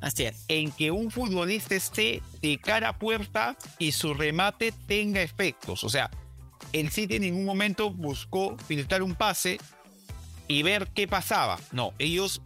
[0.49, 5.85] en que un futbolista esté de cara a puerta y su remate tenga efectos.
[5.85, 6.11] O sea,
[6.73, 9.59] el City en ningún momento buscó filtrar un pase
[10.49, 11.59] y ver qué pasaba.
[11.73, 12.43] No, ellos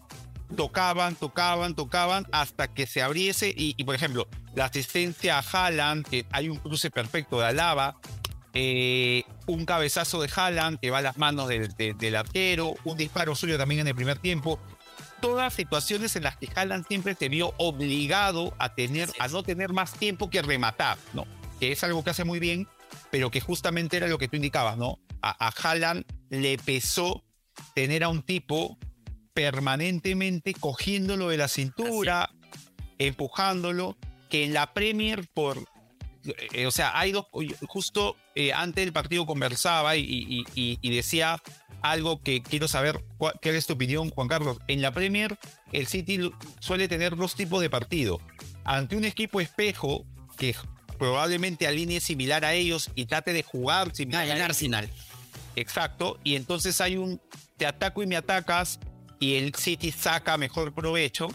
[0.54, 6.26] tocaban, tocaban, tocaban hasta que se abriese y, por ejemplo, la asistencia a Haaland, que
[6.30, 7.96] hay un cruce perfecto de Alaba,
[8.54, 12.96] eh, un cabezazo de Haaland que va a las manos del, de- del arquero, un
[12.96, 14.58] disparo suyo también en el primer tiempo.
[15.20, 19.72] Todas situaciones en las que Haaland siempre se vio obligado a tener, a no tener
[19.72, 21.26] más tiempo que rematar, ¿no?
[21.60, 22.66] Que es algo que hace muy bien,
[23.10, 24.98] pero que justamente era lo que tú indicabas, ¿no?
[25.22, 27.24] A, a Haaland le pesó
[27.74, 28.78] tener a un tipo
[29.36, 32.30] permanentemente cogiéndolo de la cintura,
[32.98, 33.98] empujándolo,
[34.30, 35.62] que en la Premier por
[36.54, 37.26] eh, o sea, hay dos,
[37.68, 41.40] justo eh, antes del partido conversaba y, y- y- y decía
[41.82, 44.58] algo que quiero saber cuál, qué es tu opinión, Juan Carlos.
[44.66, 45.38] En la Premier,
[45.70, 48.20] el City suele tener dos tipos de partido.
[48.64, 50.04] Ante un equipo espejo
[50.36, 50.56] que
[50.98, 54.40] probablemente alinee similar a ellos y trate de jugar similar Ah, ellos.
[54.46, 54.88] Arsenal.
[55.54, 56.18] Exacto.
[56.24, 57.20] Y entonces hay un
[57.56, 58.80] te ataco y me atacas
[59.18, 61.28] y el City saca mejor provecho.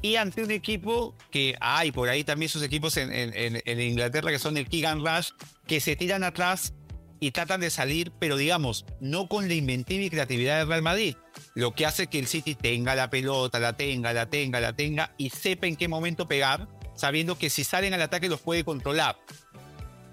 [0.00, 4.56] Y ante un equipo que hay por ahí también sus equipos en, Inglaterra que son
[4.56, 5.30] el Keegan Rush,
[5.66, 6.74] que se tiran atrás
[7.20, 11.14] y tratan de salir, pero digamos, no con la inventiva y creatividad del Real Madrid.
[11.54, 15.14] Lo que hace que el City tenga la pelota, la tenga, la tenga, la tenga
[15.18, 16.66] y sepa en qué momento pegar,
[16.96, 19.16] sabiendo que si salen al ataque los puede controlar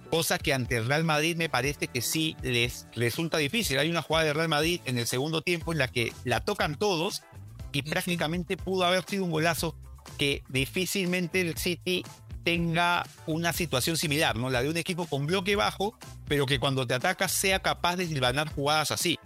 [0.10, 3.78] cosa que ante el Real Madrid me parece que sí les resulta difícil.
[3.80, 6.78] Hay una jugada de Real Madrid en el segundo tiempo en la que la tocan
[6.78, 7.24] todos
[7.72, 9.76] y prácticamente pudo haber sido un golazo
[10.18, 12.04] que difícilmente el City
[12.44, 14.50] tenga una situación similar, ¿no?
[14.50, 18.08] La de un equipo con bloque bajo, pero que cuando te ataca sea capaz de
[18.08, 19.20] silvanar jugadas así.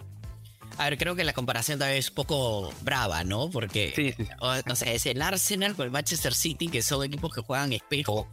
[0.78, 3.50] A ver, creo que la comparación también es un poco brava, ¿no?
[3.50, 7.34] Porque, Sí, o, o sea, es el Arsenal con el Manchester City, que son equipos
[7.34, 8.28] que juegan espejo.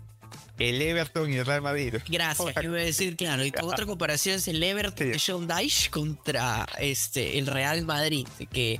[0.60, 1.94] El Everton y el Real Madrid.
[2.08, 3.44] Gracias, iba a decir, claro.
[3.44, 5.12] Y otra comparación es el Everton Sí.
[5.12, 8.78] de John Dyche contra este, el Real Madrid, que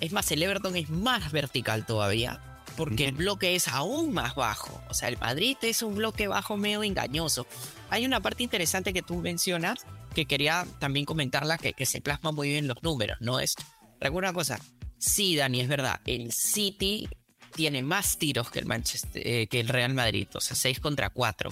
[0.00, 2.40] es más, el Everton es más vertical todavía,
[2.76, 4.82] porque el bloque es aún más bajo.
[4.88, 7.46] O sea, el Madrid es un bloque bajo medio engañoso.
[7.90, 12.32] Hay una parte interesante que tú mencionas que quería también comentarla, que, que se plasma
[12.32, 13.40] muy bien los números, ¿no?
[13.40, 13.54] Es,
[14.00, 14.58] recuerda una cosa,
[14.98, 17.08] sí, Dani, es verdad, el City
[17.54, 21.10] tiene más tiros que el Manchester, eh, que el Real Madrid, o sea, 6 contra
[21.10, 21.50] 4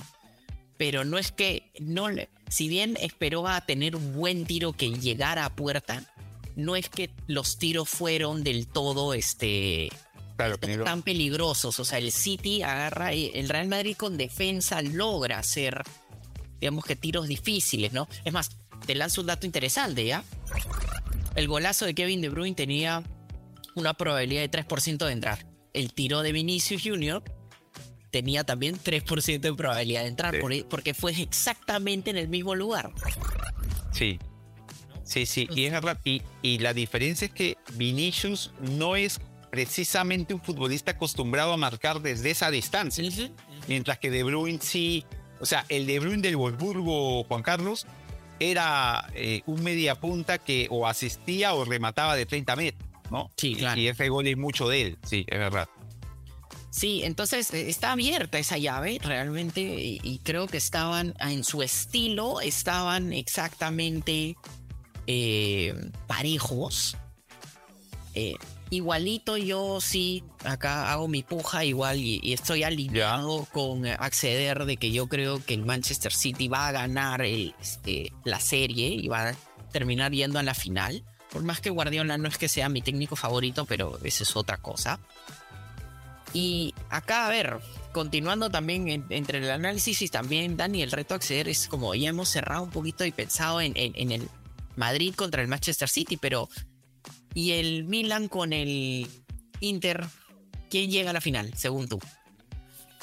[0.78, 4.90] pero no es que no le- si bien esperó a tener un buen tiro que
[4.90, 6.02] llegara a puerta,
[6.56, 9.90] no es que los tiros fueron del todo este
[10.36, 15.38] Claro, tan peligrosos, o sea, el City agarra y el Real Madrid con defensa logra
[15.38, 15.82] hacer
[16.58, 18.08] digamos que tiros difíciles, ¿no?
[18.24, 18.50] Es más,
[18.86, 20.24] te lanzo un dato interesante, ¿ya?
[21.36, 23.02] El golazo de Kevin De Bruyne tenía
[23.76, 25.46] una probabilidad de 3% de entrar.
[25.72, 27.22] El tiro de Vinicius Jr.
[28.10, 30.40] tenía también 3% de probabilidad de entrar, Sí.
[30.40, 32.90] por- porque fue exactamente en el mismo lugar.
[33.92, 34.18] Sí.
[35.04, 35.98] Sí, sí, y es verdad.
[36.04, 42.00] Y, y la diferencia es que Vinicius no es precisamente un futbolista acostumbrado a marcar
[42.00, 43.04] desde esa distancia.
[43.68, 45.04] Mientras que De Bruyne sí.
[45.40, 47.86] O sea, el De Bruyne del Wolfsburgo, Juan Carlos,
[48.38, 53.30] era eh, un media punta que o asistía o remataba de 30 metros, ¿no?
[53.36, 53.80] Sí, claro.
[53.80, 55.68] Y ese gol es mucho de él, sí, es verdad.
[56.70, 61.62] Sí, entonces eh, está abierta esa llave realmente y, y creo que estaban en su
[61.62, 64.36] estilo, estaban exactamente
[65.06, 65.74] eh,
[66.06, 66.96] parejos.
[68.14, 68.36] Eh,
[68.70, 74.78] igualito yo sí, acá hago mi puja igual y, y estoy alineado con acceder de
[74.78, 79.08] que yo creo que el Manchester City va a ganar el, este, la serie y
[79.08, 79.34] va a
[79.72, 81.04] terminar yendo a la final.
[81.32, 84.58] Por más que Guardiola no es que sea mi técnico favorito, pero esa es otra
[84.58, 85.00] cosa.
[86.34, 87.58] Y acá, a ver,
[87.92, 91.94] continuando también en- entre el análisis y también, Dani, el reto a acceder es como
[91.94, 94.28] ya hemos cerrado un poquito y pensado en, en- en el
[94.76, 96.48] Madrid contra el Manchester City, pero
[97.34, 99.06] ¿y el Milan con el
[99.60, 100.06] Inter?
[100.70, 101.98] ¿Quién llega a la final, según tú?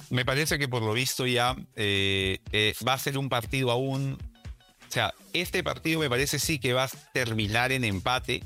[0.10, 4.18] Me parece que por lo visto ya eh, eh, va a ser un partido aún.
[4.90, 8.42] O sea, este partido me parece sí que va a terminar en empate.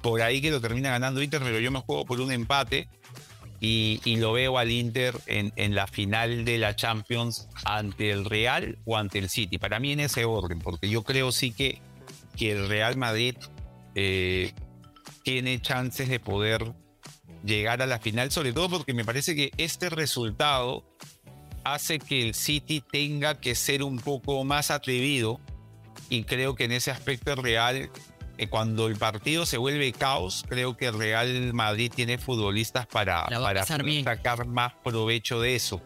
[0.00, 2.88] Por ahí que lo termina ganando Inter, pero yo me juego por un empate.
[3.60, 8.24] Y, y lo veo al Inter en, en la final de la Champions ante el
[8.24, 9.58] Real o ante el City.
[9.58, 11.82] Para mí en ese orden, porque yo creo sí que,
[12.36, 13.34] que el Real Madrid
[13.96, 14.52] eh,
[15.24, 16.72] tiene chances de poder
[17.44, 20.84] llegar a la final, sobre todo porque me parece que este resultado
[21.74, 25.40] hace que el City tenga que ser un poco más atrevido
[26.08, 27.90] y creo que en ese aspecto el Real,
[28.38, 33.26] eh, cuando el partido se vuelve caos, creo que el Real Madrid tiene futbolistas para,
[33.26, 33.64] para
[34.04, 35.82] sacar más provecho de eso.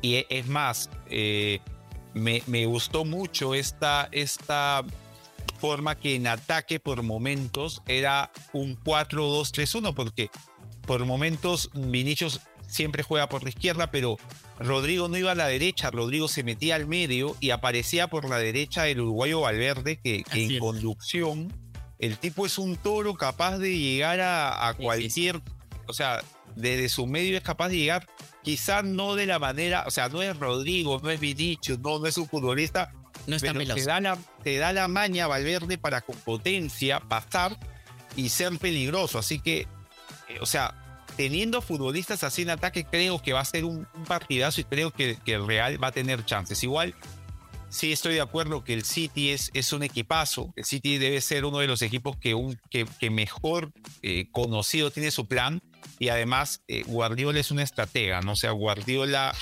[0.00, 1.60] Y e- es más, eh,
[2.14, 4.84] me, me gustó mucho esta, esta
[5.60, 10.28] forma que en ataque por momentos era un 4-2-3-1, porque
[10.86, 14.16] por momentos Vinicius siempre juega por la izquierda, pero
[14.58, 18.38] Rodrigo no iba a la derecha, Rodrigo se metía al medio y aparecía por la
[18.38, 21.52] derecha el uruguayo Valverde, que, que en conducción,
[21.98, 25.40] el tipo es un toro capaz de llegar a, a cualquier,
[25.86, 26.22] o sea,
[26.54, 28.06] desde su medio es capaz de llegar,
[28.42, 32.06] quizás no de la manera, o sea, no es Rodrigo, no es Vinicius, no, no
[32.06, 32.92] es un futbolista,
[33.26, 37.56] no está pero te da, la, te da la maña Valverde para con potencia pasar
[38.16, 39.18] y ser peligroso.
[39.18, 39.60] Así que,
[40.28, 40.81] eh, o sea,
[41.16, 45.16] teniendo futbolistas así en ataque, creo que va a ser un, partidazo y creo que,
[45.24, 46.62] que, el Real va a tener chances.
[46.62, 46.94] Igual,
[47.72, 50.52] sí estoy de acuerdo que el City es, es un equipazo.
[50.56, 54.90] El City debe ser uno de los equipos que, un, que, que mejor eh, conocido
[54.90, 55.60] tiene su plan.
[55.98, 58.32] Y además, eh, Guardiola es una estratega, ¿no?
[58.32, 59.34] O sea, Guardiola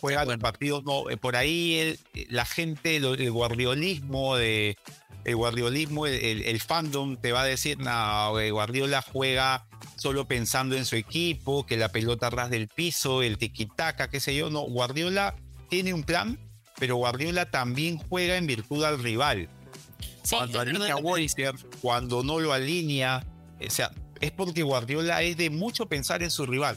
[0.00, 1.98] juega los partidos, no, eh, por ahí el,
[2.30, 4.76] la gente, el, guardiolismo de
[5.24, 9.66] el guardiolismo, el, el, fandom te va a decir, no, Guardiola juega
[10.02, 14.34] solo pensando en su equipo, que la pelota ras del piso, el tiquitaca, qué sé
[14.34, 14.50] yo.
[14.50, 15.36] No, Guardiola
[15.70, 16.40] tiene un plan,
[16.76, 19.48] pero Guardiola también juega en virtud al rival.
[20.24, 23.24] Sí, cuando alinea a cuando no lo alinea,
[23.64, 26.76] o sea, es porque Guardiola es de mucho pensar en su rival.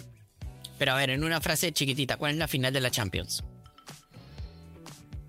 [0.78, 3.44] Pero a ver, en una frase chiquitita, ¿cuál es la final de la Champions?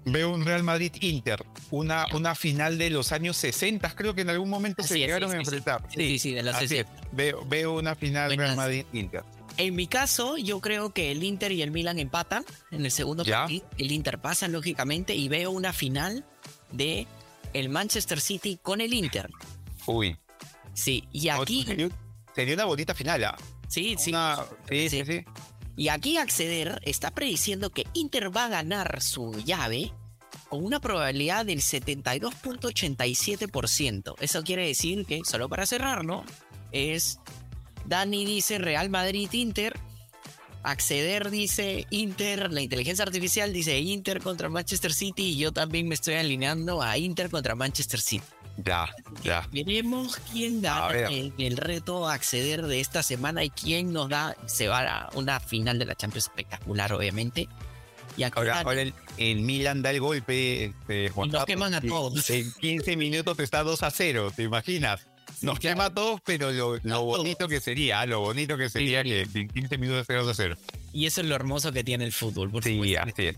[0.09, 4.49] Veo un Real Madrid-Inter, una, una final de los años 60, creo que en algún
[4.49, 5.83] momento se llegaron a enfrentar.
[5.93, 6.91] Sí, sí, de la 60.
[7.11, 9.25] Veo, veo una final Real Madrid-Inter.
[9.57, 13.25] En mi caso, yo creo que el Inter y el Milan empatan en el segundo
[13.25, 13.69] partido.
[13.79, 16.25] El Inter pasa, lógicamente, y veo una final
[16.71, 17.09] de
[17.53, 19.29] el Manchester City con el Inter.
[19.87, 20.17] Uy.
[20.73, 21.67] Sí, y aquí...
[22.33, 23.37] Sería una bonita final, ¿ah?
[23.67, 24.13] Sí, sí.
[24.69, 25.25] sí, sí, sí.
[25.77, 29.93] Y aquí Acceder está prediciendo que Inter va a ganar su llave
[30.49, 34.15] con una probabilidad del 72.87%.
[34.21, 36.25] Eso quiere decir que, solo para cerrarlo,
[36.73, 37.21] es
[37.85, 39.79] Dani dice Real Madrid-Inter,
[40.67, 45.95] Acceder dice Inter, la inteligencia artificial dice Inter contra Manchester City y yo también me
[45.95, 48.25] estoy alineando a Inter contra Manchester City.
[48.65, 48.89] Ya,
[49.23, 49.47] ya.
[49.53, 54.37] Veremos quién da el, el, reto a acceder de esta semana y quién nos da,
[54.47, 57.49] se va a una final de la Champions espectacular, obviamente.
[58.17, 60.67] Y ahora, ahora el, el, Milan da el golpe.
[60.67, 62.31] Este, y nos queman a todos.
[62.31, 65.07] En 15 minutos está 2 a 0, ¿te imaginas?
[65.43, 69.27] Nos quema a todos, pero lo, lo bonito que sería, lo bonito que sería que
[69.35, 70.57] en 15 minutos 0 a 0.
[70.95, 73.37] Y eso es lo hermoso que tiene el fútbol, por sí, así es.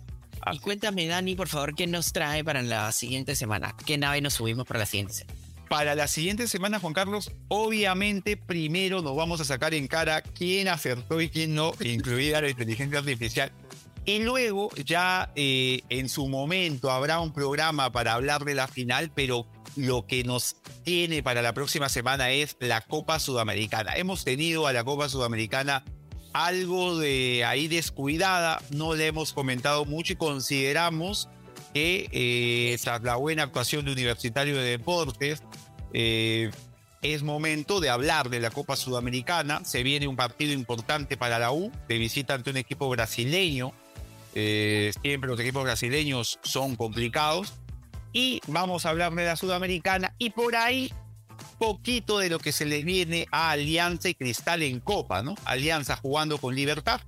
[0.52, 3.74] Y cuéntame, Dani, por favor, ¿qué nos trae para la siguiente semana?
[3.84, 5.38] ¿Qué nave nos subimos para la siguiente semana?
[5.68, 10.66] Para la siguiente semana, Juan Carlos, obviamente primero nos vamos a sacar en cara quién
[10.68, 13.52] acertó y quién no, incluida la inteligencia artificial.
[14.06, 19.12] Y luego ya eh, en su momento habrá un programa para hablar de la final,
[19.14, 19.46] pero
[19.76, 23.96] lo que nos tiene para la próxima semana es la Copa Sudamericana.
[23.96, 25.84] Hemos tenido a la Copa Sudamericana
[26.32, 31.28] algo de ahí descuidada, no le hemos comentado mucho y consideramos
[31.74, 35.42] que eh, tras la buena actuación de Universitario de Deportes,
[35.92, 36.50] eh,
[37.02, 39.64] es momento de hablar de la Copa Sudamericana.
[39.64, 43.72] Se viene un partido importante para la U, de visita ante un equipo brasileño.
[44.34, 47.54] Eh, siempre los equipos brasileños son complicados.
[48.12, 50.14] Y vamos a hablar de la Sudamericana.
[50.18, 50.90] Y por ahí
[51.58, 55.34] poquito de lo que se le viene a Alianza y Cristal en Copa, ¿no?
[55.44, 57.00] Alianza jugando con libertad.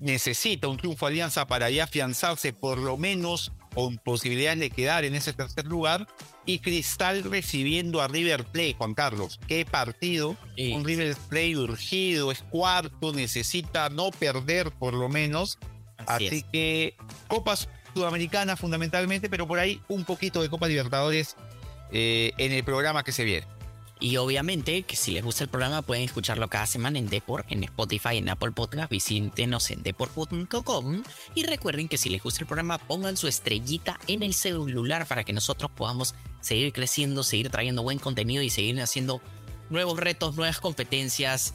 [0.00, 5.14] Necesita un triunfo Alianza para ya afianzarse por lo menos con posibilidades de quedar en
[5.14, 6.06] ese tercer lugar.
[6.46, 9.40] Y Cristal recibiendo a River Plate, Juan Carlos.
[9.48, 10.36] Qué partido.
[10.56, 15.58] Un River Plate urgido, es cuarto, necesita no perder por lo menos.
[16.06, 16.96] Así, que
[17.26, 17.56] Copa
[17.92, 21.36] Sudamericana fundamentalmente, pero por ahí un poquito de Copa Libertadores
[21.92, 23.46] eh, en el programa que se viene.
[24.00, 27.64] Y obviamente que si les gusta el programa pueden escucharlo cada semana en Deport, en
[27.64, 31.02] Spotify, en Apple Podcast, visítenos en deport.com
[31.34, 35.24] y recuerden que si les gusta el programa pongan su estrellita en el celular para
[35.24, 39.20] que nosotros podamos seguir creciendo, seguir trayendo buen contenido y seguir haciendo
[39.68, 41.54] nuevos retos, nuevas competencias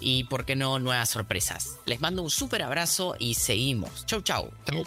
[0.00, 1.76] y por qué no nuevas sorpresas.
[1.84, 4.06] Les mando un súper abrazo y seguimos.
[4.06, 4.50] Chau chau.
[4.66, 4.84] Chau.